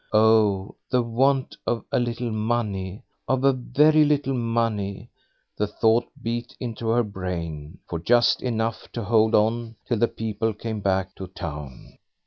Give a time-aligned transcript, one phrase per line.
[0.13, 5.11] Oh, the want of a little money of a very little money;
[5.55, 7.77] the thought beat into her brain.
[7.87, 11.99] For just enough to hold on till the people came back to town.